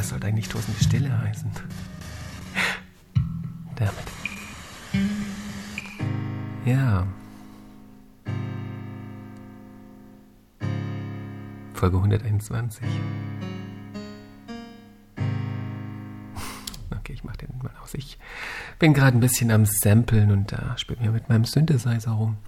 [0.00, 1.50] Es sollte eigentlich tosende Stille heißen.
[3.76, 3.94] Damit.
[6.64, 7.06] Ja.
[11.74, 12.82] Folge 121.
[16.90, 17.92] Okay, ich mach den mal aus.
[17.92, 18.18] Ich
[18.78, 22.38] bin gerade ein bisschen am Samplen und da äh, spiele mir mit meinem Synthesizer rum.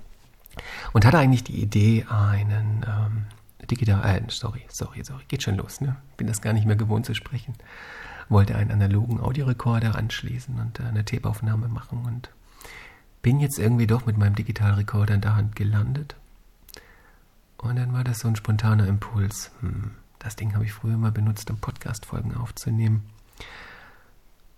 [0.95, 3.27] Und hatte eigentlich die Idee, einen ähm,
[3.71, 5.97] digital, äh, sorry, sorry, sorry, geht schon los, ne?
[6.17, 7.55] Bin das gar nicht mehr gewohnt zu sprechen.
[8.29, 12.31] Wollte einen analogen Audiorekorder anschließen und äh, eine Tapeaufnahme machen und
[13.23, 16.17] bin jetzt irgendwie doch mit meinem Digitalrekorder in der Hand gelandet.
[17.57, 19.53] Und dann war das so ein spontaner Impuls.
[19.61, 23.05] Hm, das Ding habe ich früher mal benutzt, um Podcast-Folgen aufzunehmen.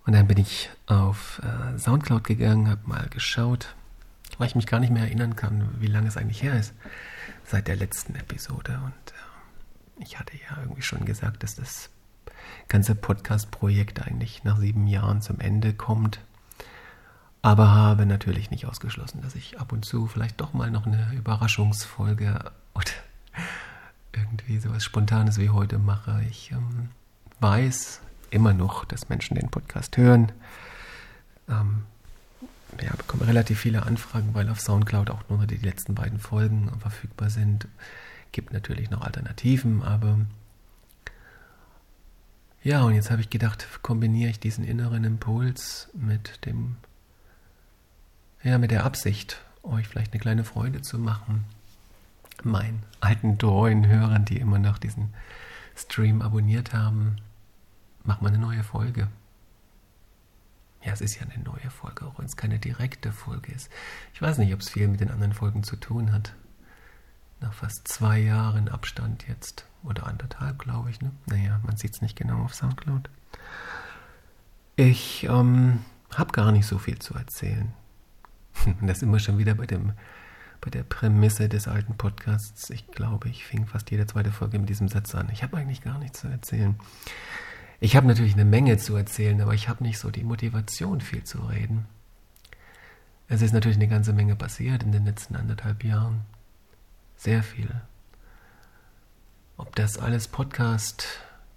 [0.07, 3.75] Und dann bin ich auf äh, Soundcloud gegangen, habe mal geschaut,
[4.39, 6.75] weil ich mich gar nicht mehr erinnern kann, wie lange es eigentlich her ist,
[7.45, 8.81] seit der letzten Episode.
[8.85, 11.91] Und äh, ich hatte ja irgendwie schon gesagt, dass das
[12.69, 16.21] ganze Podcast-Projekt eigentlich nach sieben Jahren zum Ende kommt.
[17.43, 21.13] Aber habe natürlich nicht ausgeschlossen, dass ich ab und zu vielleicht doch mal noch eine
[21.15, 22.91] Überraschungsfolge oder
[24.13, 26.23] irgendwie sowas Spontanes wie heute mache.
[26.31, 26.89] Ich ähm,
[27.41, 28.01] weiß,
[28.31, 30.33] immer noch, dass Menschen den Podcast hören.
[31.49, 31.85] Ähm,
[32.83, 37.31] ja, bekomme relativ viele Anfragen, weil auf Soundcloud auch nur die letzten beiden Folgen verfügbar
[37.31, 37.69] sind.
[38.33, 40.19] Gibt natürlich noch Alternativen, aber
[42.65, 46.77] ja, und jetzt habe ich gedacht, kombiniere ich diesen inneren Impuls mit dem,
[48.43, 51.45] ja, mit der Absicht, euch vielleicht eine kleine Freude zu machen.
[52.43, 55.13] Meinen alten treuen Hörern, die immer noch diesen
[55.77, 57.17] Stream abonniert haben,
[58.03, 59.09] mach mal eine neue Folge.
[60.85, 63.71] Ja, es ist ja eine neue Folge, auch wenn es keine direkte Folge ist.
[64.13, 66.35] Ich weiß nicht, ob es viel mit den anderen Folgen zu tun hat.
[67.41, 69.67] Nach fast zwei Jahren Abstand jetzt.
[69.83, 71.01] Oder anderthalb, glaube ich.
[71.01, 71.13] Ne?
[71.27, 73.09] Naja, man sieht es nicht genau auf Soundcloud.
[74.77, 75.81] Ich ähm,
[76.15, 77.73] habe gar nicht so viel zu erzählen.
[78.83, 79.93] das immer schon wieder bei, dem,
[80.61, 82.71] bei der Prämisse des alten Podcasts.
[82.71, 85.29] Ich glaube, ich fing fast jede zweite Folge mit diesem Satz an.
[85.33, 86.77] Ich habe eigentlich gar nichts zu erzählen.
[87.85, 91.23] Ich habe natürlich eine Menge zu erzählen, aber ich habe nicht so die Motivation, viel
[91.23, 91.85] zu reden.
[93.29, 96.23] Es ist natürlich eine ganze Menge passiert in den letzten anderthalb Jahren.
[97.19, 97.69] Sehr viel.
[99.59, 101.07] Ob das alles Podcast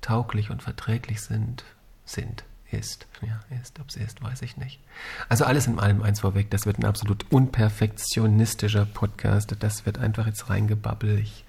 [0.01, 1.63] tauglich und verträglich sind,
[2.03, 4.81] sind, ist, ja, ist, ob es ist, weiß ich nicht.
[5.29, 10.27] Also alles in allem eins vorweg, das wird ein absolut unperfektionistischer Podcast, das wird einfach
[10.27, 11.21] jetzt reingebabbelt.
[11.21, 11.45] Ich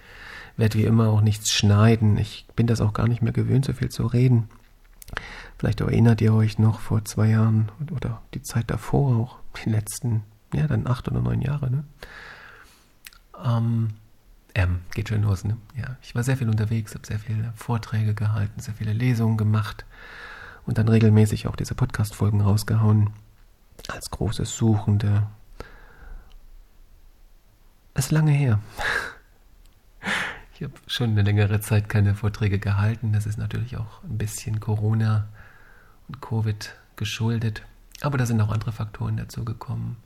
[0.56, 2.16] werde wie immer auch nichts schneiden.
[2.16, 4.49] Ich bin das auch gar nicht mehr gewöhnt, so viel zu reden.
[5.59, 10.23] Vielleicht erinnert ihr euch noch vor zwei Jahren oder die Zeit davor auch, die letzten,
[10.53, 11.85] ja, dann acht oder neun Jahre, ne?
[13.45, 13.89] Ähm,
[14.55, 15.57] ähm, geht schön los, ne?
[15.77, 19.85] Ja, ich war sehr viel unterwegs, habe sehr viele Vorträge gehalten, sehr viele Lesungen gemacht
[20.67, 23.11] und dann regelmäßig auch diese Podcast-Folgen rausgehauen.
[23.89, 25.27] Als großes Suchende.
[27.95, 28.61] Ist lange her.
[30.59, 33.13] Ich habe schon eine längere Zeit keine Vorträge gehalten.
[33.13, 35.29] Das ist natürlich auch ein bisschen Corona
[36.09, 37.63] und Covid geschuldet.
[38.01, 39.99] Aber da sind auch andere Faktoren dazu gekommen.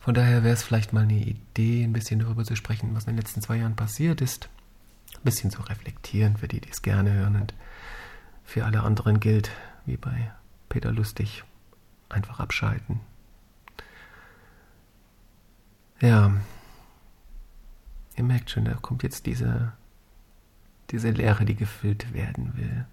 [0.00, 3.10] Von daher wäre es vielleicht mal eine Idee, ein bisschen darüber zu sprechen, was in
[3.10, 4.48] den letzten zwei Jahren passiert ist.
[5.14, 7.36] Ein bisschen zu reflektieren für die, die es gerne hören.
[7.36, 7.54] Und
[8.42, 9.52] für alle anderen gilt,
[9.86, 10.32] wie bei
[10.68, 11.44] Peter Lustig,
[12.08, 12.98] einfach abschalten.
[16.00, 16.32] Ja,
[18.18, 19.72] Ihr merkt schon, da kommt jetzt diese,
[20.90, 22.84] diese Leere, die gefüllt werden will.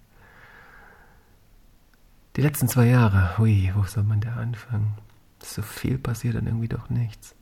[2.36, 4.94] Die letzten zwei Jahre, hui, wo soll man da anfangen?
[5.42, 7.34] So viel passiert und irgendwie doch nichts.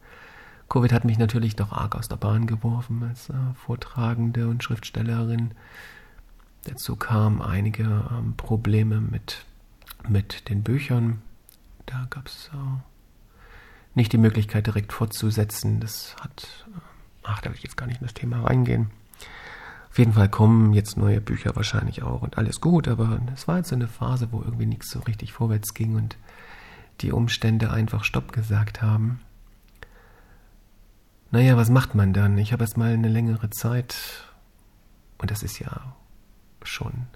[0.70, 5.50] Covid hat mich natürlich doch arg aus der Bahn geworfen als äh, Vortragende und Schriftstellerin.
[6.64, 9.44] Dazu kamen einige ähm, Probleme mit,
[10.08, 11.20] mit den Büchern.
[11.84, 12.56] Da gab es äh,
[13.94, 15.80] nicht die Möglichkeit, direkt fortzusetzen.
[15.80, 16.93] Das hat äh,
[17.24, 18.90] Ach, da will ich jetzt gar nicht in das Thema reingehen.
[19.90, 23.58] Auf jeden Fall kommen jetzt neue Bücher wahrscheinlich auch und alles gut, aber es war
[23.58, 26.16] jetzt so eine Phase, wo irgendwie nichts so richtig vorwärts ging und
[27.00, 29.20] die Umstände einfach Stopp gesagt haben.
[31.30, 32.38] Naja, was macht man dann?
[32.38, 33.96] Ich habe erst mal eine längere Zeit,
[35.18, 35.94] und das ist ja
[36.62, 37.06] schon,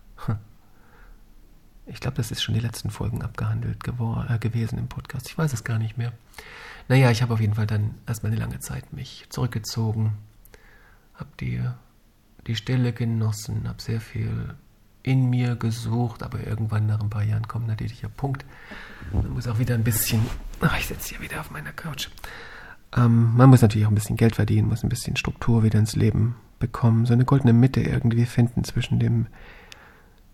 [1.86, 5.28] ich glaube, das ist schon die letzten Folgen abgehandelt äh, gewesen im Podcast.
[5.28, 6.12] Ich weiß es gar nicht mehr.
[6.88, 10.14] Naja, ich habe auf jeden Fall dann erstmal eine lange Zeit mich zurückgezogen,
[11.14, 11.60] habe die,
[12.46, 14.54] die Stille genossen, habe sehr viel
[15.02, 18.44] in mir gesucht, aber irgendwann nach ein paar Jahren kommt natürlich der Punkt,
[19.12, 20.20] man muss auch wieder ein bisschen,
[20.60, 22.08] ach, ich sitze hier wieder auf meiner Couch,
[22.96, 25.94] ähm, man muss natürlich auch ein bisschen Geld verdienen, muss ein bisschen Struktur wieder ins
[25.94, 29.26] Leben bekommen, so eine goldene Mitte irgendwie finden zwischen dem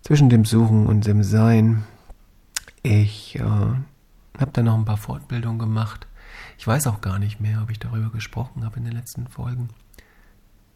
[0.01, 1.83] zwischen dem Suchen und dem Sein.
[2.83, 6.05] Ich äh, habe dann noch ein paar Fortbildungen gemacht.
[6.57, 9.69] Ich weiß auch gar nicht mehr, ob ich darüber gesprochen habe in den letzten Folgen.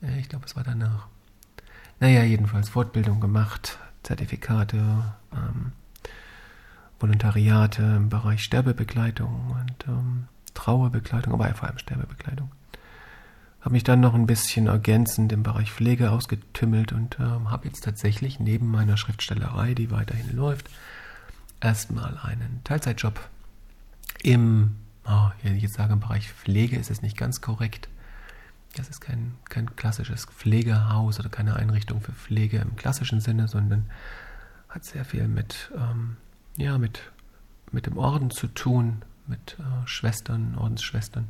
[0.02, 1.08] Äh, ich glaube, es war danach.
[2.00, 4.78] Naja, jedenfalls Fortbildung gemacht, Zertifikate,
[5.34, 5.74] ähm,
[7.00, 12.52] Volontariate im Bereich Sterbebegleitung und ähm, Trauerbegleitung, aber vor allem Sterbebegleitung.
[13.62, 17.84] Habe mich dann noch ein bisschen ergänzend im Bereich Pflege ausgetümmelt und ähm, habe jetzt
[17.84, 20.70] tatsächlich neben meiner Schriftstellerei, die weiterhin läuft,
[21.60, 23.20] erstmal einen Teilzeitjob
[24.24, 24.76] im,
[25.06, 27.90] oh, wenn ich jetzt sage im Bereich Pflege, ist es nicht ganz korrekt.
[28.76, 33.90] Das ist kein, kein klassisches Pflegehaus oder keine Einrichtung für Pflege im klassischen Sinne, sondern
[34.68, 36.18] hat sehr viel mit, ähm,
[36.58, 37.02] ja, mit,
[37.72, 41.30] mit dem Orden zu tun, mit äh, Schwestern, Ordensschwestern.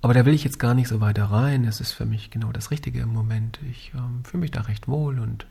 [0.00, 1.64] Aber da will ich jetzt gar nicht so weiter rein.
[1.64, 3.58] Es ist für mich genau das Richtige im Moment.
[3.68, 5.46] Ich ähm, fühle mich da recht wohl und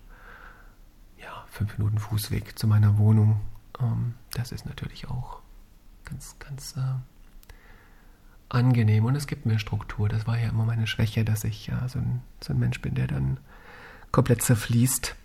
[1.18, 3.42] ja, fünf Minuten Fußweg zu meiner Wohnung.
[3.81, 5.42] Ähm, das ist natürlich auch
[6.09, 6.81] ganz, ganz äh,
[8.50, 10.09] angenehm und es gibt mir Struktur.
[10.09, 12.95] Das war ja immer meine Schwäche, dass ich ja so ein, so ein Mensch bin,
[12.95, 13.38] der dann
[14.12, 15.15] komplett zerfließt.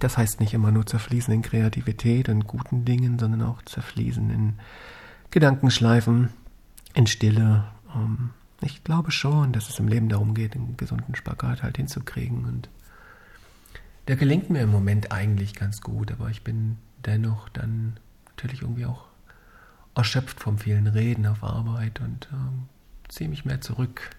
[0.00, 4.54] Das heißt nicht immer nur zerfließen in Kreativität und guten Dingen, sondern auch zerfließen in
[5.30, 6.30] Gedankenschleifen,
[6.94, 7.64] in Stille.
[7.94, 8.30] Ähm,
[8.60, 12.44] ich glaube schon, dass es im Leben darum geht, einen gesunden Spagat halt hinzukriegen.
[12.44, 12.68] Und
[14.06, 17.98] der gelingt mir im Moment eigentlich ganz gut, aber ich bin dennoch dann
[18.28, 19.06] natürlich irgendwie auch
[19.96, 22.68] erschöpft vom vielen Reden auf Arbeit und ähm,
[23.08, 24.10] ziehe mich mehr zurück.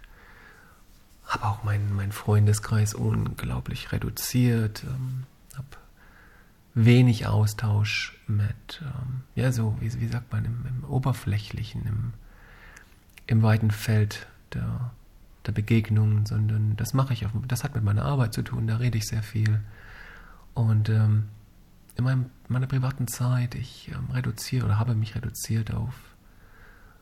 [1.26, 5.24] Habe auch meinen mein Freundeskreis unglaublich reduziert, ähm,
[5.56, 5.68] habe
[6.74, 12.14] wenig Austausch mit, ähm, ja, so, wie, wie sagt man, im, im Oberflächlichen, im,
[13.28, 14.92] im weiten Feld der,
[15.46, 18.78] der Begegnungen, sondern das mache ich auf, das hat mit meiner Arbeit zu tun, da
[18.78, 19.62] rede ich sehr viel.
[20.56, 21.30] Und ähm,
[21.98, 25.94] in meinem, meiner privaten Zeit, ich ähm, reduziere oder habe mich reduziert auf,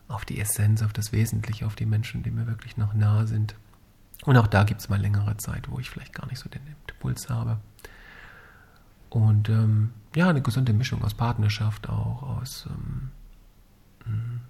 [0.07, 3.56] auf die Essenz, auf das Wesentliche, auf die Menschen, die mir wirklich noch nahe sind.
[4.25, 6.62] Und auch da gibt es mal längere Zeit, wo ich vielleicht gar nicht so den
[6.88, 7.59] Impuls habe.
[9.09, 13.12] Und ähm, ja, eine gesunde Mischung aus Partnerschaft, auch aus ähm,
[14.06, 14.42] hm,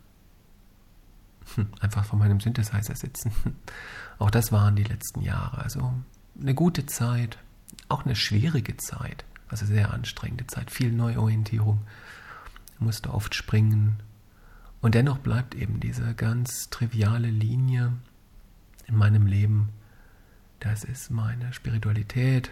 [1.79, 3.31] einfach von meinem Synthesizer sitzen.
[4.19, 5.59] Auch das waren die letzten Jahre.
[5.59, 5.93] Also
[6.39, 7.37] eine gute Zeit,
[7.89, 9.25] auch eine schwierige Zeit.
[9.49, 11.81] Also sehr anstrengende Zeit, viel Neuorientierung.
[12.79, 14.01] Musste oft springen.
[14.81, 17.93] Und dennoch bleibt eben diese ganz triviale Linie
[18.87, 19.69] in meinem Leben.
[20.59, 22.51] Das ist meine Spiritualität,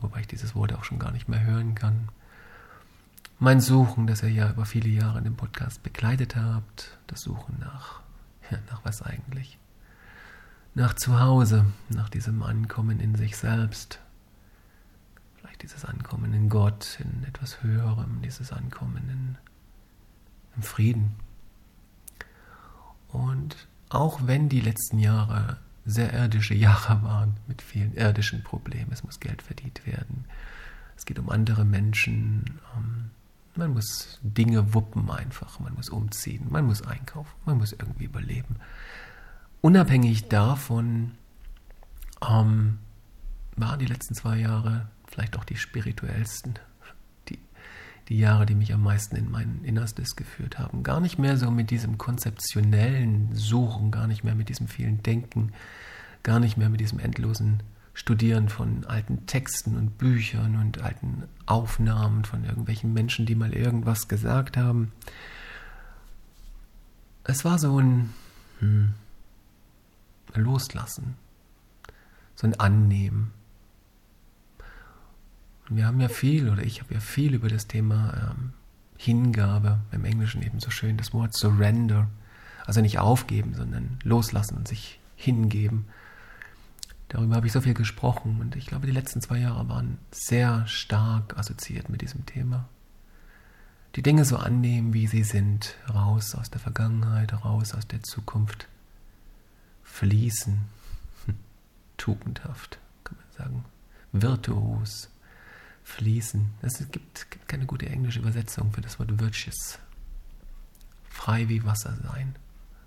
[0.00, 2.08] wobei ich dieses Wort auch schon gar nicht mehr hören kann.
[3.38, 7.58] Mein Suchen, das ihr ja über viele Jahre in dem Podcast begleitet habt, das Suchen
[7.58, 8.00] nach,
[8.50, 9.58] ja, nach was eigentlich?
[10.74, 14.00] Nach Zuhause, nach diesem Ankommen in sich selbst,
[15.62, 19.38] dieses Ankommen in Gott, in etwas Höherem, dieses Ankommen in,
[20.56, 21.16] im Frieden.
[23.08, 29.02] Und auch wenn die letzten Jahre sehr irdische Jahre waren, mit vielen irdischen Problemen, es
[29.02, 30.24] muss Geld verdient werden,
[30.96, 33.10] es geht um andere Menschen, um,
[33.56, 38.56] man muss Dinge wuppen einfach, man muss umziehen, man muss einkaufen, man muss irgendwie überleben.
[39.60, 41.12] Unabhängig davon
[42.26, 42.78] ähm,
[43.56, 46.58] waren die letzten zwei Jahre vielleicht auch die spirituellsten,
[47.28, 47.38] die,
[48.08, 50.82] die Jahre, die mich am meisten in mein Innerstes geführt haben.
[50.82, 55.52] Gar nicht mehr so mit diesem konzeptionellen Suchen, gar nicht mehr mit diesem vielen Denken,
[56.22, 57.62] gar nicht mehr mit diesem endlosen
[57.92, 64.08] Studieren von alten Texten und Büchern und alten Aufnahmen von irgendwelchen Menschen, die mal irgendwas
[64.08, 64.92] gesagt haben.
[67.24, 68.14] Es war so ein
[68.60, 68.94] hm,
[70.34, 71.16] Loslassen,
[72.36, 73.32] so ein Annehmen.
[75.70, 78.52] Wir haben ja viel, oder ich habe ja viel über das Thema ähm,
[78.96, 82.08] Hingabe, im Englischen eben so schön das Wort Surrender,
[82.66, 85.86] also nicht aufgeben, sondern loslassen und sich hingeben.
[87.08, 90.66] Darüber habe ich so viel gesprochen und ich glaube, die letzten zwei Jahre waren sehr
[90.66, 92.68] stark assoziiert mit diesem Thema.
[93.96, 98.68] Die Dinge so annehmen, wie sie sind, raus aus der Vergangenheit, raus aus der Zukunft,
[99.84, 100.58] fließen,
[101.96, 103.64] tugendhaft, kann man sagen,
[104.12, 105.10] virtuos,
[105.90, 106.46] fließen.
[106.62, 109.78] Es gibt, gibt keine gute englische Übersetzung für das Wort virtuous.
[111.08, 112.36] Frei wie Wasser sein,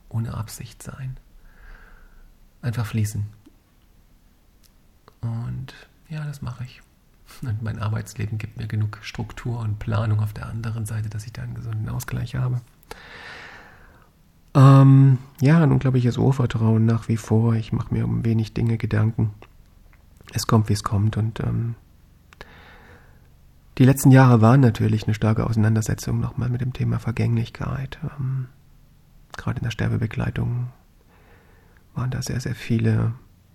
[0.09, 1.17] ohne Absicht sein.
[2.61, 3.25] Einfach fließen.
[5.21, 5.73] Und
[6.09, 6.81] ja, das mache ich.
[7.41, 11.33] Und mein Arbeitsleben gibt mir genug Struktur und Planung auf der anderen Seite, dass ich
[11.33, 12.61] da einen gesunden Ausgleich habe.
[14.55, 17.55] Ähm, ja, ein unglaubliches Urvertrauen nach wie vor.
[17.55, 19.33] Ich mache mir um wenig Dinge Gedanken.
[20.31, 21.75] Es kommt, wie es kommt und ähm,
[23.79, 27.97] Die letzten Jahre waren natürlich eine starke Auseinandersetzung nochmal mit dem Thema Vergänglichkeit.
[28.03, 28.47] Ähm,
[29.35, 30.67] gerade in der Sterbebegleitung
[31.95, 33.13] waren da sehr, sehr viele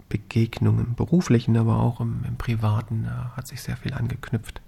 [0.08, 4.60] Begegnungen, im beruflichen, aber auch im, im privaten, da hat sich sehr viel angeknüpft.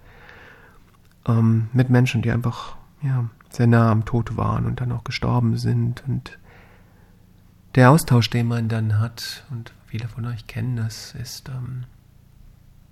[1.27, 5.57] Ähm, mit Menschen, die einfach ja, sehr nah am Tod waren und dann auch gestorben
[5.57, 6.03] sind.
[6.07, 6.39] Und
[7.75, 11.83] der Austausch, den man dann hat, und viele von euch kennen das, ist ähm,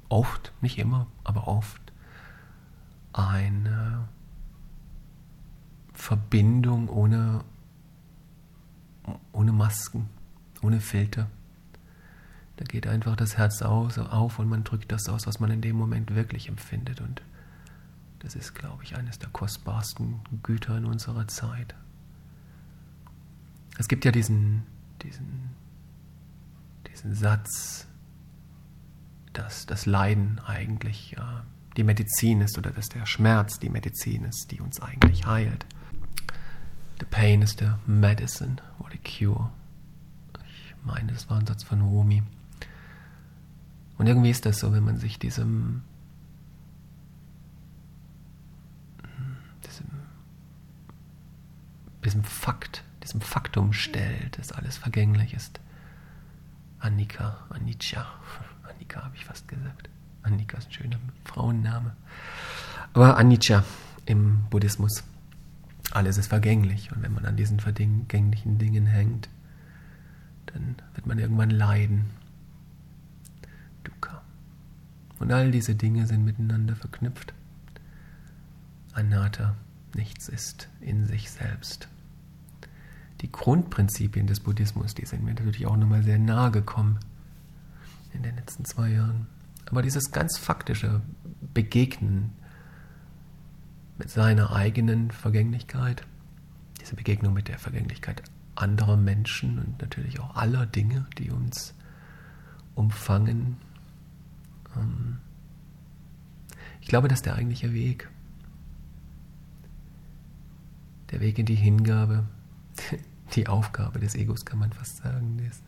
[0.09, 1.88] oft, nicht immer, aber oft
[3.27, 4.07] eine
[5.93, 7.43] Verbindung ohne,
[9.31, 10.09] ohne Masken,
[10.61, 11.27] ohne Filter.
[12.57, 15.61] Da geht einfach das Herz aus, auf und man drückt das aus, was man in
[15.61, 17.01] dem Moment wirklich empfindet.
[17.01, 17.21] Und
[18.19, 21.75] das ist, glaube ich, eines der kostbarsten Güter in unserer Zeit.
[23.77, 24.63] Es gibt ja diesen,
[25.01, 25.51] diesen,
[26.91, 27.87] diesen Satz,
[29.31, 31.45] dass das Leiden eigentlich ja,
[31.79, 35.65] die Medizin ist oder dass der Schmerz die Medizin ist, die uns eigentlich heilt.
[36.99, 39.49] The pain is the medicine or the cure.
[40.45, 42.21] Ich meine, das war ein Satz von Rumi.
[43.97, 45.83] Und irgendwie ist das so, wenn man sich diesem,
[49.65, 49.87] diesem,
[52.03, 55.61] diesem Fakt, diesem Faktum stellt, dass alles vergänglich ist.
[56.79, 58.05] Annika, Anicca,
[58.69, 59.89] Annika habe ich fast gesagt.
[60.23, 61.95] Annika ist ein schöner Frauenname.
[62.93, 63.63] Aber Anicca
[64.05, 65.03] im Buddhismus.
[65.91, 66.91] Alles ist vergänglich.
[66.91, 69.29] Und wenn man an diesen vergänglichen Dingen hängt,
[70.47, 72.05] dann wird man irgendwann leiden.
[73.83, 74.21] Dukkha.
[75.19, 77.33] Und all diese Dinge sind miteinander verknüpft.
[78.93, 79.55] Anatta,
[79.95, 81.87] nichts ist in sich selbst.
[83.21, 86.99] Die Grundprinzipien des Buddhismus, die sind mir natürlich auch nochmal sehr nahe gekommen
[88.13, 89.27] in den letzten zwei Jahren.
[89.69, 91.01] Aber dieses ganz faktische
[91.53, 92.31] Begegnen
[93.97, 96.05] mit seiner eigenen Vergänglichkeit,
[96.81, 98.23] diese Begegnung mit der Vergänglichkeit
[98.55, 101.73] anderer Menschen und natürlich auch aller Dinge, die uns
[102.75, 103.57] umfangen.
[104.75, 105.17] Ähm,
[106.81, 108.09] ich glaube, das ist der eigentliche Weg.
[111.11, 112.27] Der Weg in die Hingabe,
[113.35, 115.63] die Aufgabe des Egos, kann man fast sagen, ist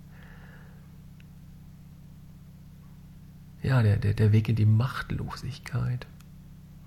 [3.61, 6.07] ja, der, der, der Weg in die Machtlosigkeit.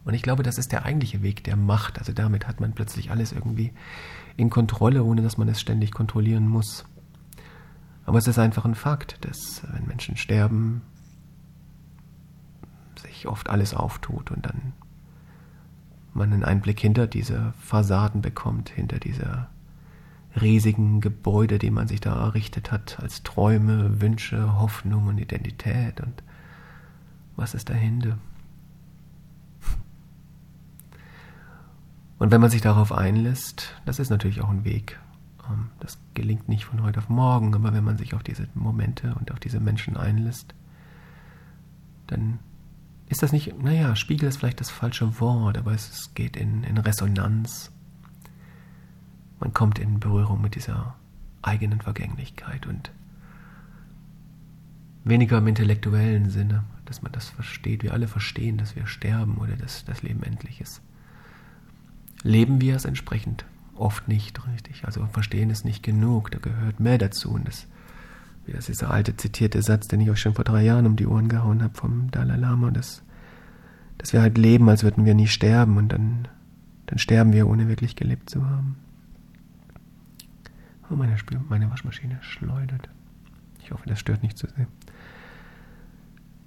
[0.05, 1.99] Und ich glaube, das ist der eigentliche Weg der Macht.
[1.99, 3.73] Also damit hat man plötzlich alles irgendwie
[4.37, 6.85] in Kontrolle, ohne dass man es ständig kontrollieren muss.
[8.05, 10.83] Aber es ist einfach ein Fakt, dass wenn Menschen sterben,
[13.01, 14.73] sich oft alles auftut und dann
[16.13, 19.49] man einen Einblick hinter diese Fassaden bekommt, hinter dieser
[20.41, 26.23] riesigen Gebäude, die man sich da errichtet hat, als Träume, Wünsche, Hoffnung und Identität und
[27.37, 28.19] was ist dahinter?
[32.19, 34.99] Und wenn man sich darauf einlässt, das ist natürlich auch ein Weg.
[35.49, 39.15] Ähm, das gelingt nicht von heute auf morgen, aber wenn man sich auf diese Momente
[39.15, 40.55] und auf diese Menschen einlässt,
[42.07, 42.39] dann
[43.09, 46.79] ist das nicht, naja, Spiegel ist vielleicht das falsche Wort, aber es geht in, in
[46.79, 47.71] Resonanz.
[49.41, 50.95] Man kommt in Berührung mit dieser
[51.43, 52.91] eigenen Vergänglichkeit und
[55.05, 57.83] weniger im intellektuellen Sinne, dass man das versteht.
[57.83, 60.83] Wir alle verstehen, dass wir sterben oder dass das Leben endlich ist.
[62.23, 63.45] Leben wir es entsprechend?
[63.75, 64.85] Oft nicht, richtig.
[64.85, 67.31] Also verstehen ist nicht genug, da gehört mehr dazu.
[67.33, 67.67] Und das,
[68.47, 71.07] das ist dieser alte zitierte Satz, den ich euch schon vor drei Jahren um die
[71.07, 73.03] Ohren gehauen habe vom Dalai Lama, dass,
[73.99, 76.29] dass wir halt leben, als würden wir nie sterben und dann,
[76.87, 78.77] dann sterben wir, ohne wirklich gelebt zu haben.
[80.91, 82.89] Oh, meine, Spül meine Waschmaschine schleudert.
[83.63, 84.67] Ich hoffe, das stört nicht zu sehr.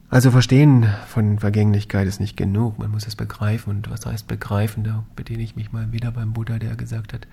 [0.09, 3.69] Also Verstehen von Vergänglichkeit ist nicht genug, man muss es begreifen.
[3.71, 4.85] Und was heißt begreifen?
[4.85, 7.27] Da bediene ich mich mal wieder beim Buddha, der gesagt hat,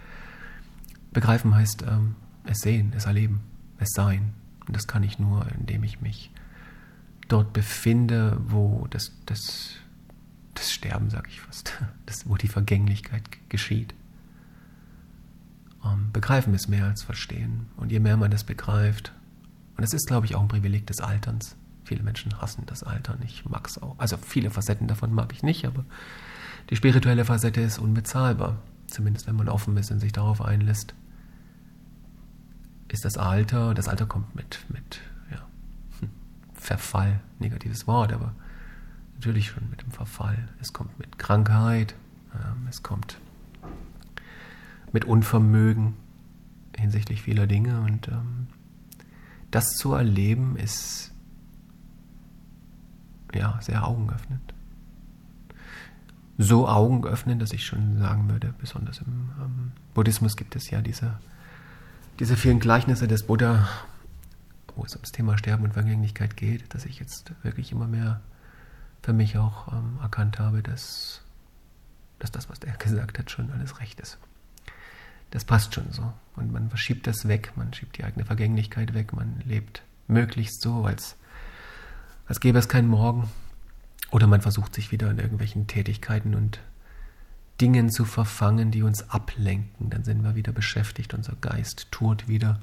[1.13, 3.41] begreifen heißt ähm, es sehen, es erleben,
[3.79, 4.35] es sein.
[4.67, 6.33] Und das kann ich nur, indem ich mich
[7.29, 9.77] dort befinde, wo das, das,
[10.55, 11.73] das Sterben, sage ich fast,
[12.07, 13.95] das, wo die Vergänglichkeit geschieht.
[15.85, 17.67] Ähm, begreifen ist mehr als verstehen.
[17.77, 19.13] Und je mehr man das begreift,
[19.77, 23.17] und das ist, glaube ich, auch ein Privileg des Alterns, Viele Menschen hassen das Alter
[23.17, 23.41] nicht.
[23.41, 23.99] Ich mag es auch.
[23.99, 25.85] Also viele Facetten davon mag ich nicht, aber
[26.71, 28.57] die spirituelle Facette ist unbezahlbar.
[28.87, 30.95] Zumindest wenn man offen ist und sich darauf einlässt.
[32.89, 35.01] Ist das Alter, das Alter kommt mit, mit
[35.31, 35.39] ja,
[35.99, 36.11] hm,
[36.55, 38.35] Verfall, negatives Wort, aber
[39.15, 40.49] natürlich schon mit dem Verfall.
[40.61, 41.97] Es kommt mit Krankheit,
[42.69, 43.19] es kommt
[44.93, 45.95] mit Unvermögen
[46.77, 48.47] hinsichtlich vieler Dinge und ähm,
[49.51, 51.14] das zu erleben ist
[53.35, 54.41] ja, sehr Augen öffnet.
[56.39, 60.81] so Augen öffnen, dass ich schon sagen würde, besonders im ähm, Buddhismus gibt es ja
[60.81, 61.15] diese,
[62.19, 63.69] diese vielen Gleichnisse des Buddha,
[64.75, 68.21] wo es ums Thema Sterben und Vergänglichkeit geht, dass ich jetzt wirklich immer mehr
[69.03, 71.23] für mich auch ähm, erkannt habe, dass,
[72.19, 74.19] dass das, was der gesagt hat, schon alles recht ist.
[75.31, 76.13] Das passt schon so.
[76.37, 80.85] Und man verschiebt das weg, man schiebt die eigene Vergänglichkeit weg, man lebt möglichst so,
[80.85, 81.17] als,
[82.27, 83.29] als gäbe es keinen Morgen.
[84.11, 86.61] Oder man versucht sich wieder in irgendwelchen Tätigkeiten und
[87.61, 89.91] Dingen zu verfangen, die uns ablenken.
[89.91, 92.61] Dann sind wir wieder beschäftigt, unser Geist tourt wieder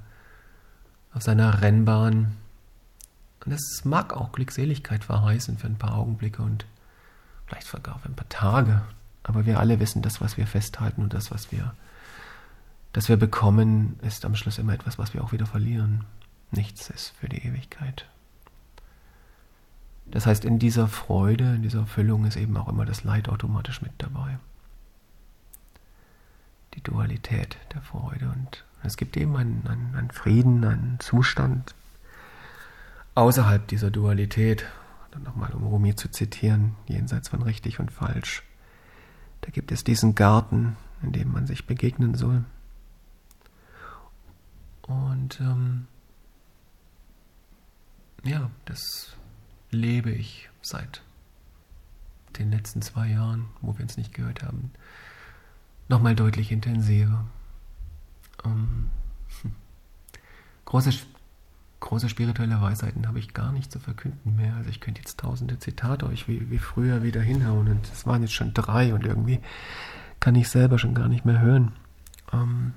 [1.13, 2.37] auf seiner Rennbahn.
[3.45, 6.65] Und es mag auch Glückseligkeit verheißen für ein paar Augenblicke und
[7.47, 8.81] vielleicht sogar für ein paar Tage.
[9.23, 11.73] Aber wir alle wissen, das, was wir festhalten und das, was wir,
[12.93, 16.05] das wir bekommen, ist am Schluss immer etwas, was wir auch wieder verlieren.
[16.51, 18.05] Nichts ist für die Ewigkeit.
[20.05, 23.81] Das heißt, in dieser Freude, in dieser Erfüllung ist eben auch immer das Leid automatisch
[23.81, 24.39] mit dabei.
[26.73, 28.29] Die Dualität der Freude.
[28.29, 31.75] Und es gibt eben einen, einen, einen Frieden, einen Zustand
[33.15, 34.65] außerhalb dieser Dualität.
[35.11, 38.43] Dann nochmal, um Rumi zu zitieren, jenseits von richtig und falsch.
[39.41, 42.43] Da gibt es diesen Garten, in dem man sich begegnen soll.
[44.83, 45.87] Und ähm,
[48.23, 49.15] ja, das
[49.71, 51.01] lebe ich seit
[52.37, 54.71] den letzten zwei Jahren, wo wir uns nicht gehört haben,
[55.87, 57.25] nochmal deutlich intensiver.
[58.45, 58.89] Ähm,
[59.41, 59.51] hm.
[60.65, 60.91] große,
[61.79, 64.55] große spirituelle Weisheiten habe ich gar nicht zu verkünden mehr.
[64.55, 68.21] Also ich könnte jetzt tausende Zitate euch wie, wie früher wieder hinhauen und es waren
[68.21, 69.39] jetzt schon drei und irgendwie
[70.19, 71.73] kann ich selber schon gar nicht mehr hören.
[72.31, 72.73] Ähm,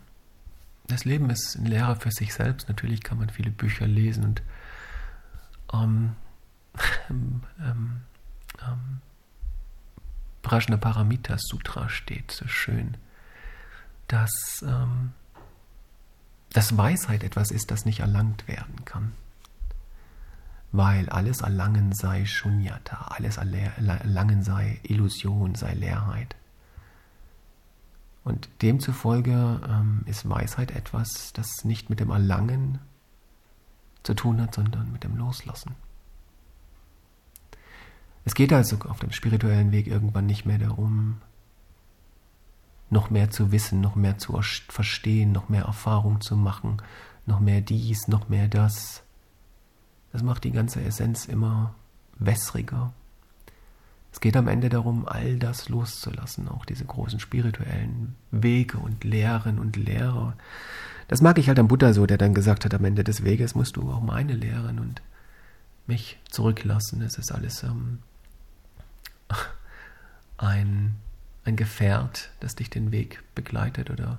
[0.87, 2.69] das Leben ist ein Lehrer für sich selbst.
[2.69, 4.43] Natürlich kann man viele Bücher lesen und
[5.73, 6.17] ähm,
[7.11, 7.43] ähm,
[8.61, 9.01] ähm,
[10.43, 12.97] Prajnaparamita Sutra steht so schön,
[14.09, 15.13] dass, ähm,
[16.53, 19.13] dass Weisheit etwas ist, das nicht erlangt werden kann.
[20.71, 26.37] Weil alles Erlangen sei Shunyata, alles Erlangen sei Illusion, sei Leerheit.
[28.25, 32.81] Und demzufolge ähm, ist Weisheit etwas, das nicht mit dem Erlangen
[34.03, 35.77] zu tun hat, sondern mit dem Loslassen.
[38.25, 41.21] Es geht also auf dem spirituellen Weg irgendwann nicht mehr darum,
[42.91, 46.79] noch mehr zu wissen, noch mehr zu verstehen, noch mehr Erfahrung zu machen,
[47.27, 49.03] noch mehr dies, noch mehr das.
[50.13, 51.75] Das macht die ganze Essenz immer
[52.19, 52.93] wässriger.
[54.13, 59.59] Es geht am Ende darum, all das loszulassen, auch diese großen spirituellen Wege und Lehren
[59.59, 60.37] und Lehrer.
[61.09, 63.57] Das mag ich halt am Buddha so, der dann gesagt hat, am Ende des Weges
[63.57, 65.03] musst du auch meine Lehren und
[65.89, 67.03] mich zurücklassen.
[67.03, 67.99] Es ist alles ähm,
[70.39, 70.97] ein,
[71.45, 74.19] ein Gefährt, das dich den Weg begleitet oder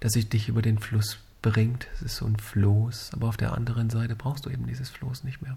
[0.00, 1.88] das dich über den Fluss bringt.
[1.94, 5.24] Es ist so ein Floß, aber auf der anderen Seite brauchst du eben dieses Floß
[5.24, 5.56] nicht mehr.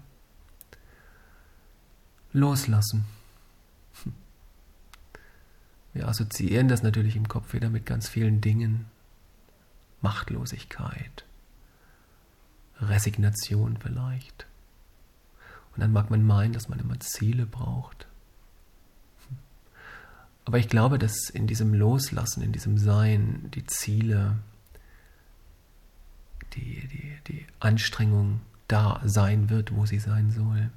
[2.32, 3.04] Loslassen.
[5.92, 8.86] Wir assoziieren das natürlich im Kopf wieder mit ganz vielen Dingen.
[10.00, 11.24] Machtlosigkeit,
[12.80, 14.46] Resignation vielleicht.
[15.74, 18.07] Und dann mag man meinen, dass man immer Ziele braucht.
[20.48, 24.38] Aber ich glaube, dass in diesem Loslassen, in diesem Sein, die Ziele,
[26.54, 30.70] die, die, die Anstrengung da sein wird, wo sie sein soll.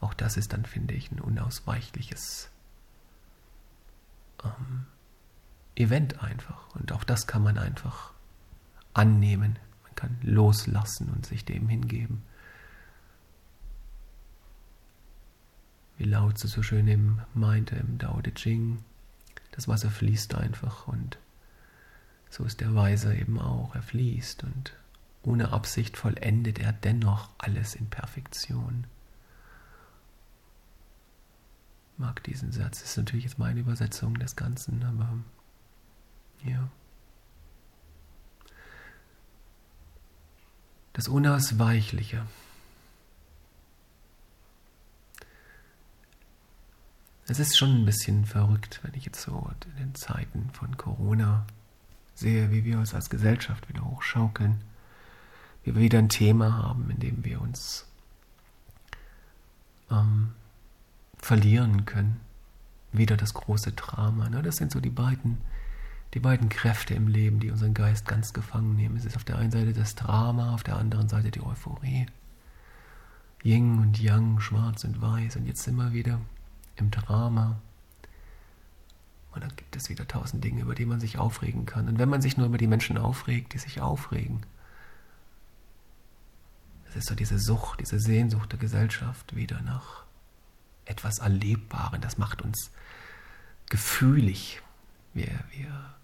[0.00, 2.50] Auch das ist dann, finde ich, ein unausweichliches
[4.42, 4.86] ähm,
[5.76, 6.74] Event einfach.
[6.74, 8.12] Und auch das kann man einfach
[8.94, 9.60] annehmen.
[9.84, 12.24] Man kann loslassen und sich dem hingeben.
[16.00, 18.82] Wie Lao Tzu so schön eben meinte im Dao De Ching,
[19.52, 21.18] das Wasser fließt einfach und
[22.30, 23.74] so ist der Weise eben auch.
[23.74, 24.72] Er fließt und
[25.22, 28.86] ohne Absicht vollendet er dennoch alles in Perfektion.
[31.92, 32.80] Ich mag diesen Satz.
[32.80, 35.18] Das ist natürlich jetzt meine Übersetzung des Ganzen, aber
[36.44, 36.70] ja.
[40.94, 42.24] Das Unausweichliche.
[47.30, 51.46] Es ist schon ein bisschen verrückt, wenn ich jetzt so in den Zeiten von Corona
[52.12, 54.60] sehe, wie wir uns als Gesellschaft wieder hochschaukeln,
[55.62, 57.86] wie wir wieder ein Thema haben, in dem wir uns
[59.92, 60.30] ähm,
[61.18, 62.18] verlieren können.
[62.90, 64.28] Wieder das große Drama.
[64.28, 64.42] Ne?
[64.42, 65.38] Das sind so die beiden,
[66.14, 68.96] die beiden Kräfte im Leben, die unseren Geist ganz gefangen nehmen.
[68.96, 72.06] Es ist auf der einen Seite das Drama, auf der anderen Seite die Euphorie.
[73.44, 75.36] Yin und Yang, schwarz und weiß.
[75.36, 76.18] Und jetzt wir wieder
[76.80, 77.60] im Drama.
[79.32, 81.88] Und dann gibt es wieder tausend Dinge, über die man sich aufregen kann.
[81.88, 84.44] Und wenn man sich nur über die Menschen aufregt, die sich aufregen,
[86.86, 90.04] das ist so diese Sucht, diese Sehnsucht der Gesellschaft wieder nach
[90.86, 92.00] etwas Erlebbaren.
[92.00, 92.72] Das macht uns
[93.68, 94.60] gefühlig.
[95.14, 95.94] Wir, wir,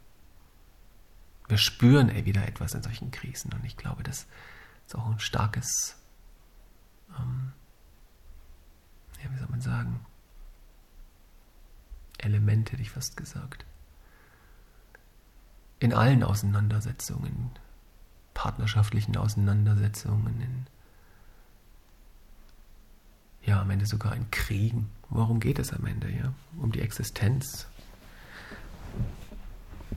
[1.49, 3.53] wir spüren wieder etwas in solchen Krisen.
[3.53, 4.27] Und ich glaube, das
[4.87, 5.97] ist auch ein starkes,
[7.19, 7.53] ähm,
[9.23, 10.07] ja, wie soll man sagen,
[12.27, 13.65] Element, hätte ich fast gesagt.
[15.79, 17.51] In allen Auseinandersetzungen,
[18.35, 20.67] partnerschaftlichen Auseinandersetzungen, in,
[23.43, 24.91] ja, am Ende sogar in Kriegen.
[25.09, 26.33] Worum geht es am Ende, ja?
[26.61, 27.67] Um die Existenz,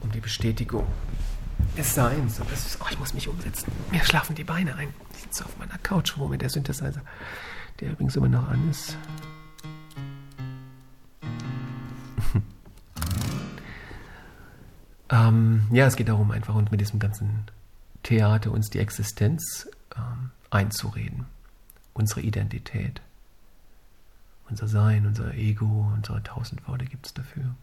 [0.00, 0.86] um die Bestätigung
[1.76, 2.38] des Seins.
[2.38, 3.70] Ist, oh, ich muss mich umsetzen.
[3.90, 4.88] Mir schlafen die Beine ein.
[5.14, 7.02] Ich sitze auf meiner Couch rum mit der Synthesizer,
[7.80, 8.96] der übrigens immer noch an ist.
[15.28, 17.44] Ähm, ja, es geht darum, einfach uns mit diesem ganzen
[18.02, 21.26] Theater uns die Existenz ähm, einzureden.
[21.92, 23.00] Unsere Identität.
[24.48, 27.54] Unser Sein, unser Ego, unsere tausend Worte gibt es dafür.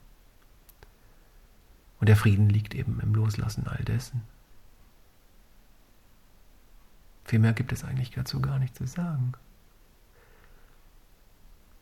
[2.00, 4.22] Und der Frieden liegt eben im Loslassen all dessen.
[7.26, 9.34] Viel mehr gibt es eigentlich dazu gar nicht zu sagen.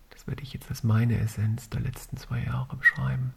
[0.09, 3.33] Das werde ich jetzt als meine Essenz der letzten zwei Jahre beschreiben.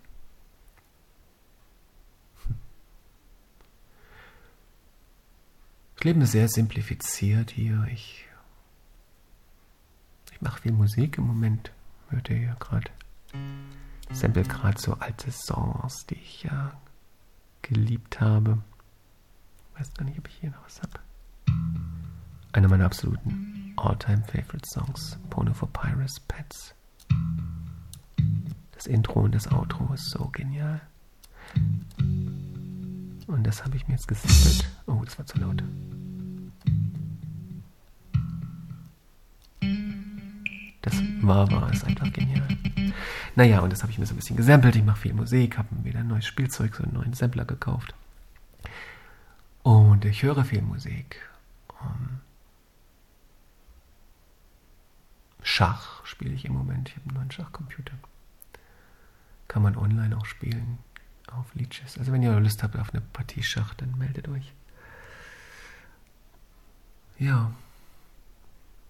[5.98, 7.84] Das Leben ist sehr simplifiziert hier.
[7.92, 8.24] Ich,
[10.30, 11.72] ich mache viel Musik im Moment,
[12.10, 12.88] hört ihr ja gerade
[14.12, 16.72] sample gerade so alte Songs, die ich ja
[17.62, 18.58] geliebt habe.
[19.76, 21.00] Weiß gar nicht, ob ich hier noch was habe.
[22.52, 26.74] Einer meiner absoluten all-time favorite Songs, Pono for Pirates Pets.
[28.72, 30.80] Das Intro und das Outro ist so genial.
[33.28, 34.66] Und das habe ich mir jetzt gesammelt.
[34.86, 35.62] Oh, das war zu laut.
[40.80, 42.48] Das war, war es einfach genial.
[43.36, 44.76] Naja, und das habe ich mir so ein bisschen gesampelt.
[44.76, 47.94] Ich mache viel Musik, habe mir wieder ein neues Spielzeug, so einen neuen Sampler gekauft.
[49.62, 51.20] Und ich höre viel Musik.
[51.80, 52.20] Um,
[55.42, 56.88] Schach spiele ich im Moment.
[56.88, 57.94] Ich habe einen neuen Schachcomputer.
[59.48, 60.78] Kann man online auch spielen
[61.32, 61.98] auf Leeches.
[61.98, 64.52] Also wenn ihr Lust habt auf eine Partie Schach, dann meldet euch.
[67.18, 67.52] Ja,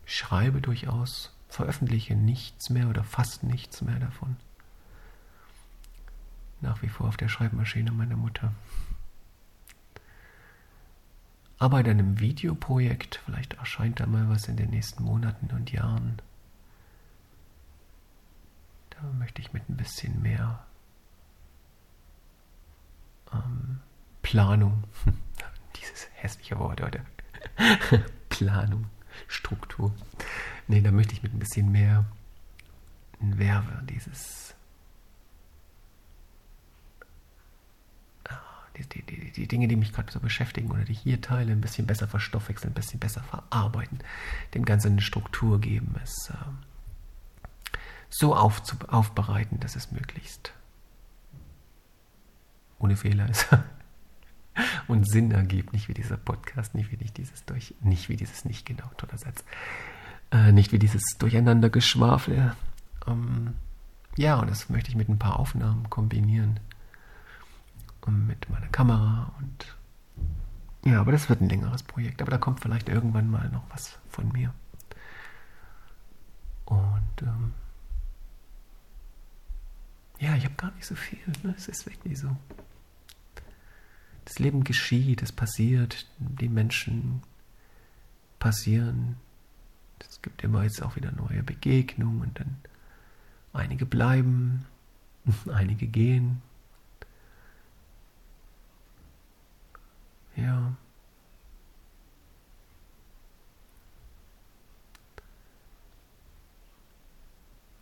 [0.04, 4.36] schreibe durchaus veröffentliche nichts mehr oder fast nichts mehr davon.
[6.60, 8.52] Nach wie vor auf der Schreibmaschine meiner Mutter.
[11.58, 16.20] Arbeite an einem Videoprojekt, vielleicht erscheint da mal was in den nächsten Monaten und Jahren.
[18.90, 20.67] Da möchte ich mit ein bisschen mehr
[23.32, 23.80] ähm,
[24.22, 24.84] Planung,
[25.76, 27.00] dieses hässliche Wort heute,
[28.28, 28.86] Planung,
[29.26, 29.92] Struktur,
[30.68, 32.04] Nee, da möchte ich mit ein bisschen mehr
[33.20, 34.54] Werbe, dieses.
[38.28, 38.36] Ah,
[38.76, 41.62] die, die, die, Dinge, die mich gerade so beschäftigen oder die ich hier teile, ein
[41.62, 44.00] bisschen besser verstoffwechseln, ein bisschen besser verarbeiten,
[44.52, 47.78] dem Ganzen eine Struktur geben, es äh,
[48.10, 50.52] so aufbereiten, dass es möglichst
[52.78, 53.48] ohne Fehler ist
[54.88, 58.44] und Sinn ergibt, nicht wie dieser Podcast, nicht wie nicht dieses durch, nicht wie dieses
[58.44, 59.44] nicht genau, toller Satz.
[60.30, 62.54] Äh, nicht wie dieses Durcheinandergeschwafel.
[63.06, 63.54] Ähm,
[64.16, 66.60] ja, und das möchte ich mit ein paar Aufnahmen kombinieren.
[68.02, 69.76] Und mit meiner Kamera und
[70.84, 72.22] ja, aber das wird ein längeres Projekt.
[72.22, 74.54] Aber da kommt vielleicht irgendwann mal noch was von mir.
[76.64, 77.52] Und ähm,
[80.18, 81.18] ja, ich habe gar nicht so viel.
[81.42, 81.54] Ne?
[81.56, 82.34] Es ist wirklich so.
[84.28, 87.22] Das Leben geschieht, es passiert, die Menschen
[88.38, 89.16] passieren,
[90.00, 92.58] es gibt immer jetzt auch wieder neue Begegnungen und dann
[93.54, 94.66] einige bleiben,
[95.50, 96.42] einige gehen.
[100.36, 100.76] Ja.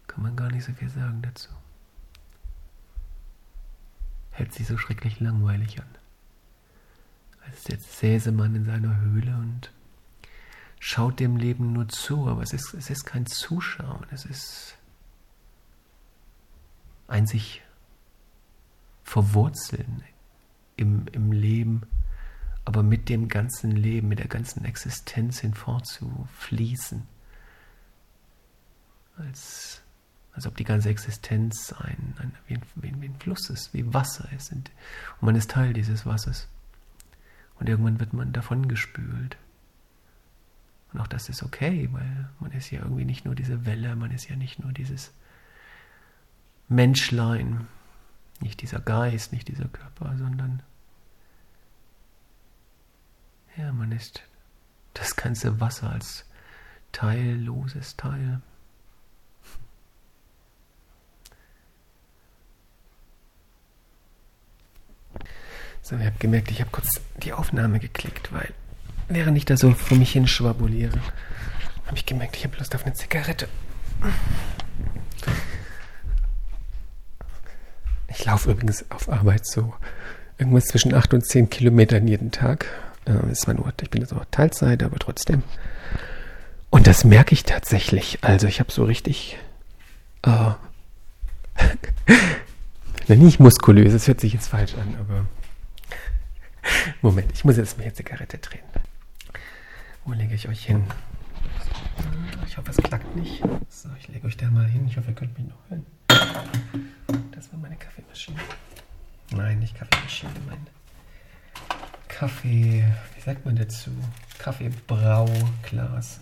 [0.07, 1.51] Kann man gar nicht so viel sagen dazu.
[4.31, 5.96] Hält sich so schrecklich langweilig an.
[7.47, 9.71] Als jetzt säße man in seiner Höhle und
[10.81, 14.77] schaut dem Leben nur zu, aber es ist, es ist kein Zuschauen, es ist
[17.09, 17.63] ein sich
[19.05, 20.03] verwurzeln
[20.77, 21.83] im, im Leben,
[22.65, 27.07] aber mit dem ganzen Leben, mit der ganzen Existenz hinvorzufließen.
[29.17, 29.83] Als,
[30.33, 34.29] Als ob die ganze Existenz ein, ein, wie, ein, wie, ein, Fluss ist, wie Wasser
[34.37, 34.53] ist.
[34.53, 34.71] Und
[35.21, 36.49] man ist Teil dieses Wassers.
[37.59, 39.37] Und irgendwann wird man davon gespült.
[40.92, 44.11] Und auch das ist okay, weil man ist ja irgendwie nicht nur diese Welle, man
[44.11, 45.12] ist ja nicht nur dieses
[46.69, 47.66] Menschlein,
[48.40, 50.62] nicht dieser Geist, nicht dieser Körper, sondern
[53.57, 54.23] ja, man ist
[54.95, 56.25] das ganze Wasser als
[56.92, 58.40] teilloses Teil.
[65.88, 68.49] So, ihr habt gemerkt, ich habe kurz die Aufnahme geklickt, weil
[69.09, 70.99] während ich da so vor mich hin schwabuliere,
[71.87, 73.46] habe ich gemerkt, ich habe Lust auf eine Zigarette.
[78.09, 79.75] Ich laufe übrigens auf Arbeit so
[80.38, 82.66] irgendwas zwischen 8 und 10 Kilometern jeden Tag.
[83.05, 83.81] Äh, ist mein Ort.
[83.81, 85.44] Ich bin jetzt auch Teilzeit, aber trotzdem.
[86.68, 88.18] Und das merke ich tatsächlich.
[88.22, 89.38] Also ich habe so richtig
[90.22, 90.51] äh,
[93.14, 95.27] nicht muskulös, das hört sich jetzt falsch an, aber
[97.02, 98.64] Moment, ich muss jetzt mal eine Zigarette drehen.
[100.05, 100.85] Wo lege ich euch hin?
[102.46, 103.42] Ich hoffe, es klackt nicht.
[103.68, 104.87] So, ich lege euch da mal hin.
[104.87, 105.87] Ich hoffe, ihr könnt mich noch hören.
[107.33, 108.38] Das war meine Kaffeemaschine.
[109.31, 110.66] Nein, nicht Kaffeemaschine, mein
[112.09, 113.90] Kaffee, wie sagt man dazu?
[114.38, 116.20] Kaffeebrauglas.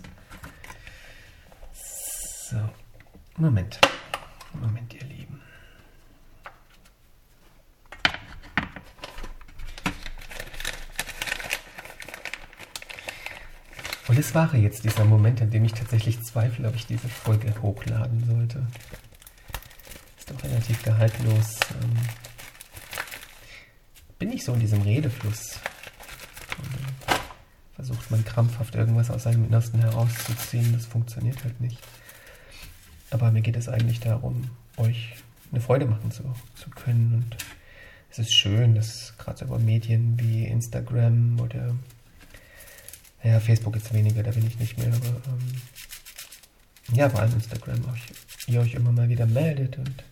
[1.73, 2.57] So,
[3.37, 3.79] Moment.
[4.53, 5.41] Moment, ihr Lieben.
[14.15, 17.53] Und es war jetzt dieser Moment, in dem ich tatsächlich zweifle, ob ich diese Folge
[17.61, 18.65] hochladen sollte.
[20.17, 21.59] Ist doch relativ gehaltlos.
[21.83, 21.97] Ähm,
[24.17, 25.59] bin ich so in diesem Redefluss.
[27.73, 30.71] Versucht man krampfhaft irgendwas aus seinem Innersten herauszuziehen.
[30.71, 31.79] Das funktioniert halt nicht.
[33.11, 35.15] Aber mir geht es eigentlich darum, euch
[35.51, 36.23] eine Freude machen zu,
[36.53, 37.15] zu können.
[37.15, 37.35] Und
[38.11, 41.75] es ist schön, dass gerade so über Medien wie Instagram oder
[43.25, 45.61] ja, Facebook jetzt weniger, da bin ich nicht mehr, aber ähm,
[46.93, 48.03] ja, vor allem Instagram, euch,
[48.47, 50.03] ihr euch immer mal wieder meldet und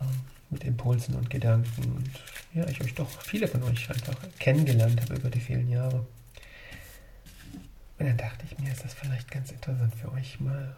[0.00, 2.10] ähm, mit Impulsen und Gedanken und
[2.54, 6.06] ja, ich euch doch viele von euch einfach kennengelernt habe über die vielen Jahre.
[7.98, 10.76] Und dann dachte ich mir, ist das vielleicht ganz interessant für euch mal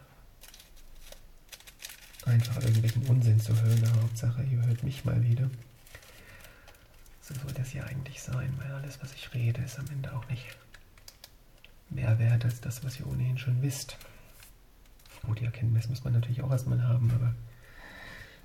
[2.24, 3.84] einfach irgendwelchen Unsinn zu hören.
[3.92, 5.50] Aber Hauptsache, ihr hört mich mal wieder.
[7.20, 10.26] So soll das ja eigentlich sein, weil alles, was ich rede, ist am Ende auch
[10.28, 10.46] nicht
[11.90, 13.96] mehr wert als das, was ihr ohnehin schon wisst.
[15.28, 17.34] Oh, die Erkenntnis muss man natürlich auch erstmal haben, aber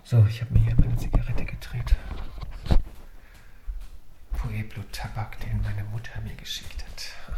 [0.03, 1.95] so, ich habe mir hier meine Zigarette gedreht.
[4.38, 7.36] Pueblo Tabak, den meine Mutter mir geschickt hat.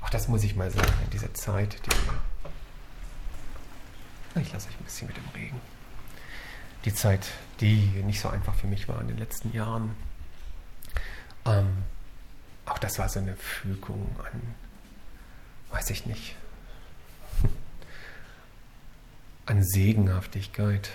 [0.00, 1.90] Auch das muss ich mal sagen, in dieser Zeit, die
[4.40, 5.60] ich lasse euch ein bisschen mit dem Regen.
[6.84, 7.26] Die Zeit,
[7.60, 9.96] die nicht so einfach für mich war in den letzten Jahren.
[11.46, 11.84] Ähm,
[12.66, 14.54] auch das war so eine Fügung an,
[15.70, 16.36] weiß ich nicht,
[19.46, 20.90] an Segenhaftigkeit.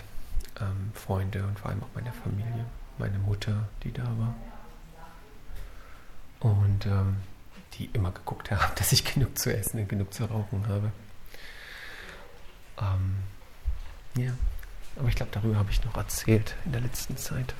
[0.59, 2.65] Ähm, Freunde und vor allem auch meine Familie,
[2.97, 4.35] meine Mutter, die da war.
[6.39, 7.17] Und ähm,
[7.73, 10.91] die immer geguckt haben, dass ich genug zu essen und genug zu rauchen habe.
[12.79, 13.15] Ähm,
[14.17, 14.33] ja,
[14.97, 17.55] aber ich glaube, darüber habe ich noch erzählt in der letzten Zeit.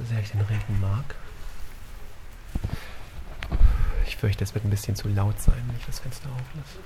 [0.00, 1.14] So sehr ich den Regen mag.
[4.06, 6.78] Ich fürchte, es wird ein bisschen zu laut sein, wenn ich das Fenster auflasse.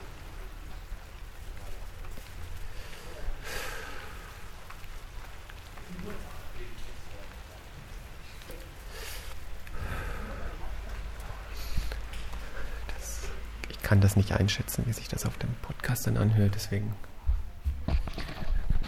[13.68, 16.94] Ich kann das nicht einschätzen, wie sich das auf dem Podcast dann anhört, deswegen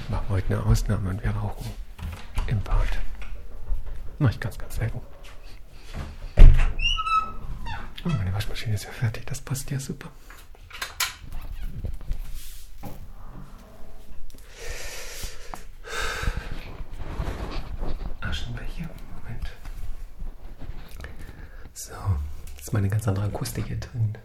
[0.08, 1.70] machen wir heute eine Ausnahme und wir rauchen
[2.48, 2.98] im Bad.
[4.18, 5.00] Mach ich ganz, ganz selten.
[8.04, 9.26] Oh, meine Waschmaschine ist ja fertig.
[9.26, 10.10] Das passt ja super.
[18.22, 18.88] Aschenbecher.
[19.22, 19.50] Moment.
[21.74, 21.92] So,
[22.54, 24.16] jetzt ist meine ganz andere Akustik hier drin.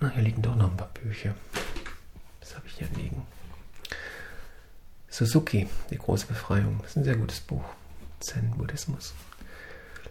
[0.00, 1.34] Ah, hier liegen doch noch ein paar Bücher
[2.56, 3.26] habe ich hier liegen?
[5.08, 6.78] Suzuki, die große Befreiung.
[6.80, 7.64] Das ist ein sehr gutes Buch.
[8.20, 9.14] Zen-Buddhismus.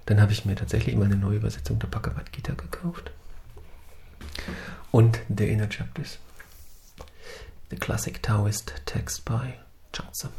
[0.05, 3.11] Dann habe ich mir tatsächlich immer eine neue Übersetzung der Bhagavad Gita gekauft.
[4.91, 6.19] Und The Inner Chapters.
[7.69, 9.53] The Classic Taoist Text by
[9.93, 10.29] Chance.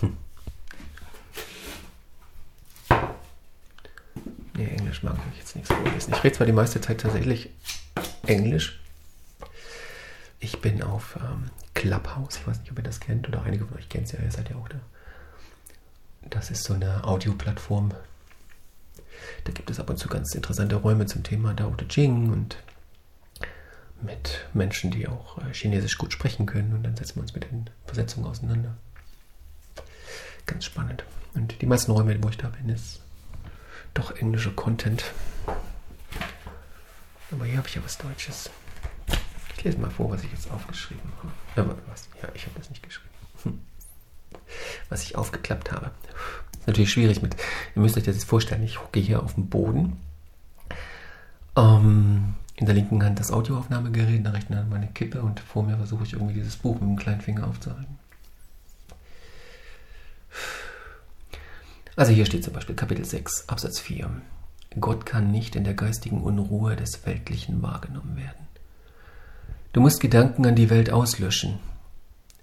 [0.00, 0.16] Hm.
[5.06, 6.12] Englisch mag ich jetzt nicht so vorlesen.
[6.14, 7.50] Ich rede zwar die meiste Zeit tatsächlich
[8.26, 8.80] Englisch.
[10.38, 12.36] Ich bin auf ähm, Clubhouse.
[12.36, 14.30] Ich weiß nicht, ob ihr das kennt oder einige von euch kennt es ja, ihr
[14.30, 14.78] seid ja auch da.
[16.28, 17.92] Das ist so eine Audioplattform.
[19.44, 22.56] Da gibt es ab und zu ganz interessante Räume zum Thema Dao De Jing und
[24.02, 26.74] mit Menschen, die auch äh, Chinesisch gut sprechen können.
[26.74, 28.76] Und dann setzen wir uns mit den Versetzungen auseinander.
[30.44, 31.04] Ganz spannend.
[31.34, 33.00] Und die meisten Räume, wo ich da bin, ist
[33.98, 35.04] doch englischer Content.
[37.30, 38.50] Aber hier habe ich ja was Deutsches.
[39.56, 41.70] Ich lese mal vor, was ich jetzt aufgeschrieben habe.
[41.70, 42.08] Aber was?
[42.22, 43.14] Ja, ich habe das nicht geschrieben.
[43.42, 43.60] Hm.
[44.88, 45.90] Was ich aufgeklappt habe.
[46.58, 47.36] Ist natürlich schwierig mit.
[47.74, 48.62] Ihr müsst euch das jetzt vorstellen.
[48.62, 50.00] Ich hocke hier auf dem Boden.
[51.56, 55.62] Ähm, in der linken Hand das Audioaufnahmegerät, in der rechten Hand meine Kippe und vor
[55.62, 57.98] mir versuche ich irgendwie dieses Buch mit dem kleinen Finger aufzuhalten.
[61.96, 64.10] Also hier steht zum Beispiel Kapitel 6, Absatz 4.
[64.78, 68.46] Gott kann nicht in der geistigen Unruhe des Weltlichen wahrgenommen werden.
[69.72, 71.58] Du musst Gedanken an die Welt auslöschen.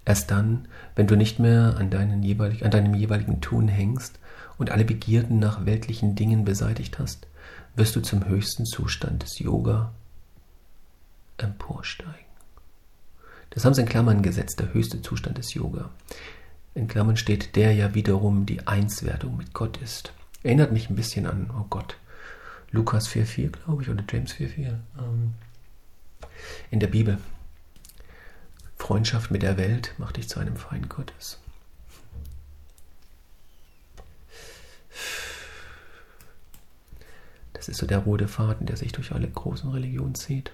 [0.04, 4.18] Erst dann, wenn du nicht mehr an, jeweilig, an deinem jeweiligen Tun hängst
[4.58, 7.28] und alle Begierden nach weltlichen Dingen beseitigt hast,
[7.76, 9.92] wirst du zum höchsten Zustand des Yoga
[11.38, 12.12] emporsteigen.
[13.50, 15.90] Das haben sie in Klammern gesetzt, der höchste Zustand des Yoga
[16.74, 20.12] in Klammern steht, der ja wiederum die Einswertung mit Gott ist.
[20.42, 21.96] Erinnert mich ein bisschen an, oh Gott,
[22.70, 25.34] Lukas 4,4, glaube ich, oder James 4,4 ähm,
[26.70, 27.18] in der Bibel.
[28.76, 31.38] Freundschaft mit der Welt macht dich zu einem Feind Gottes.
[37.52, 40.52] Das ist so der rote Faden, der sich durch alle großen Religionen zieht.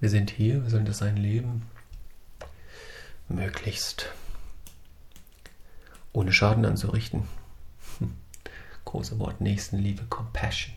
[0.00, 1.62] Wir sind hier, wir sollen das sein Leben
[3.28, 4.10] möglichst
[6.12, 7.24] ohne Schaden anzurichten.
[8.84, 10.74] Große Wort Nächstenliebe, Compassion.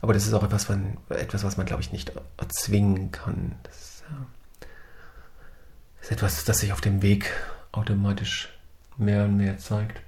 [0.00, 3.56] Aber das ist auch etwas, man, etwas was man, glaube ich, nicht erzwingen kann.
[3.62, 4.04] Das
[6.00, 7.32] ist etwas, das sich auf dem Weg
[7.72, 8.48] automatisch
[8.96, 10.00] mehr und mehr zeigt.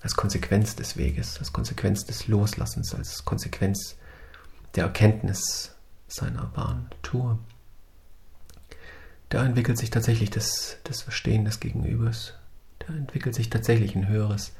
[0.00, 3.96] Als Konsequenz des Weges, als Konsequenz des Loslassens, als Konsequenz
[4.74, 5.74] der Erkenntnis
[6.06, 7.38] seiner wahren Tour
[9.28, 12.34] da entwickelt sich tatsächlich das, das Verstehen des Gegenübers.
[12.80, 14.52] Da entwickelt sich tatsächlich ein höheres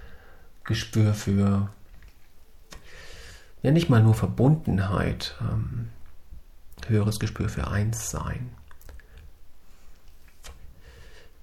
[0.64, 1.70] Gespür für,
[3.62, 5.90] ja nicht mal nur Verbundenheit, ähm,
[6.88, 8.50] höheres Gespür für Einssein.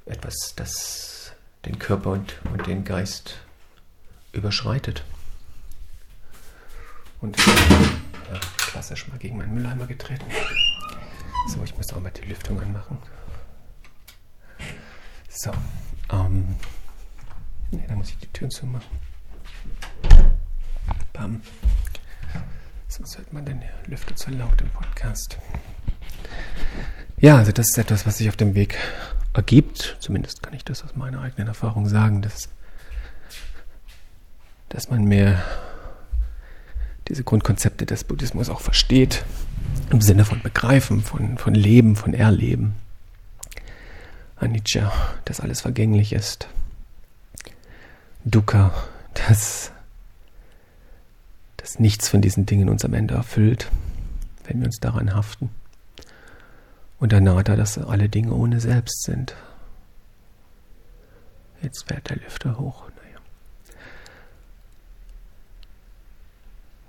[0.05, 1.33] Etwas, das
[1.65, 3.39] den Körper und, und den Geist
[4.33, 5.03] überschreitet.
[7.21, 10.25] Und ja, klassisch mal gegen meinen Mülleimer getreten.
[11.47, 12.97] So, ich muss auch mal die Lüftung anmachen.
[15.29, 15.51] So.
[16.11, 16.55] Ähm.
[17.71, 18.99] Ne, dann muss ich die Türen zumachen.
[21.13, 21.41] Bam.
[22.87, 25.37] Sonst hört man den Lüfter zu laut im Podcast.
[27.17, 28.77] Ja, also das ist etwas, was sich auf dem Weg
[29.33, 29.95] ergibt.
[29.99, 32.49] Zumindest kann ich das aus meiner eigenen Erfahrung sagen, dass,
[34.69, 35.41] dass man mehr
[37.07, 39.23] diese Grundkonzepte des Buddhismus auch versteht.
[39.91, 42.75] Im Sinne von Begreifen, von, von Leben, von Erleben.
[44.37, 44.91] Anicca,
[45.25, 46.47] dass alles vergänglich ist.
[48.23, 48.73] Dukkha,
[49.13, 49.71] dass,
[51.57, 53.69] dass nichts von diesen Dingen uns am Ende erfüllt,
[54.45, 55.49] wenn wir uns daran haften.
[56.99, 59.35] Und Anatta, dass alle Dinge ohne Selbst sind.
[61.61, 62.85] Jetzt fährt der Lüfter hoch.
[62.95, 63.19] Naja.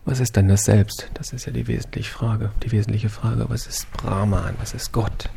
[0.04, 1.08] Was ist dann das Selbst?
[1.14, 2.50] Das ist ja die wesentliche Frage.
[2.62, 4.54] Die wesentliche Frage, was ist Brahman?
[4.58, 5.30] Was ist Gott?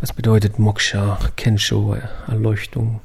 [0.00, 1.96] Was bedeutet Moksha, Kensho,
[2.26, 3.00] Erleuchtung?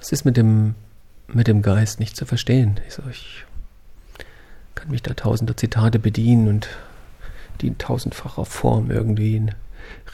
[0.00, 0.74] Es ist mit dem,
[1.28, 2.78] mit dem Geist nicht zu verstehen.
[2.86, 3.44] Ich, so, ich
[4.74, 6.68] kann mich da tausender Zitate bedienen und
[7.60, 9.46] die in tausendfacher Form irgendwie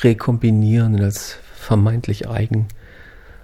[0.02, 2.68] rekombinieren und als vermeintlich eigen,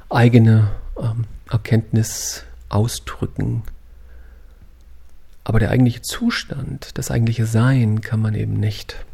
[0.09, 3.63] eigene ähm, Erkenntnis ausdrücken.
[5.45, 9.05] Aber der eigentliche Zustand, das eigentliche Sein kann man eben nicht.